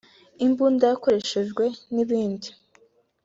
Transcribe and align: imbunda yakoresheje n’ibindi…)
imbunda 0.45 0.83
yakoresheje 0.91 1.65
n’ibindi…) 1.93 2.49